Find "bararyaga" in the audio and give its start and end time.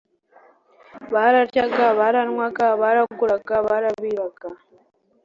1.13-1.85